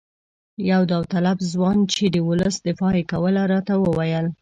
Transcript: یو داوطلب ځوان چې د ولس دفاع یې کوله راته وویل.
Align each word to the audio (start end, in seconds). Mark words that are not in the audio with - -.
یو 0.71 0.81
داوطلب 0.91 1.37
ځوان 1.51 1.77
چې 1.93 2.03
د 2.15 2.17
ولس 2.29 2.55
دفاع 2.67 2.93
یې 2.99 3.03
کوله 3.11 3.41
راته 3.53 3.73
وویل. 3.83 4.25